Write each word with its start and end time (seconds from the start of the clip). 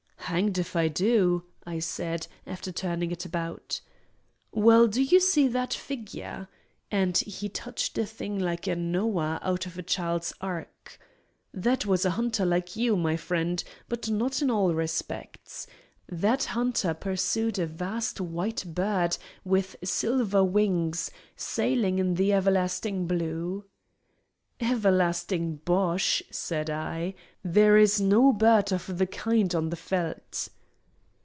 "Hanged 0.31 0.57
if 0.57 0.77
I 0.77 0.87
do!" 0.87 1.43
I 1.65 1.79
said, 1.79 2.25
after 2.47 2.71
turning 2.71 3.11
it 3.11 3.25
about. 3.25 3.81
"Well, 4.53 4.87
do 4.87 5.03
you 5.03 5.19
see 5.19 5.49
that 5.49 5.73
figure?" 5.73 6.47
and 6.89 7.17
he 7.17 7.49
touched 7.49 7.97
a 7.97 8.05
thing 8.05 8.39
like 8.39 8.65
a 8.65 8.77
Noah 8.77 9.41
out 9.43 9.65
of 9.65 9.77
a 9.77 9.83
child's 9.83 10.31
ark. 10.39 10.97
"That 11.53 11.85
was 11.85 12.05
a 12.05 12.11
hunter 12.11 12.45
like 12.45 12.77
you, 12.77 12.95
my 12.95 13.17
friend, 13.17 13.61
but 13.89 14.07
not 14.09 14.41
in 14.41 14.49
all 14.49 14.73
respects. 14.73 15.67
That 16.07 16.45
hunter 16.45 16.93
pursued 16.93 17.59
a 17.59 17.67
vast 17.67 18.21
white 18.21 18.63
bird 18.73 19.17
with 19.43 19.75
silver 19.83 20.45
wings, 20.45 21.11
sailing 21.35 21.99
in 21.99 22.13
the 22.13 22.31
everlasting 22.31 23.05
blue." 23.05 23.65
"Everlasting 24.63 25.55
bosh!" 25.65 26.21
said 26.29 26.69
I; 26.69 27.15
"there 27.43 27.77
is 27.77 27.99
no 27.99 28.31
bird 28.31 28.71
of 28.71 28.99
the 28.99 29.07
kind 29.07 29.55
on 29.55 29.71
the 29.71 29.75
veldt." 29.75 30.49